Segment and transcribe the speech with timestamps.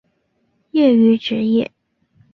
[0.71, 1.69] 业余职业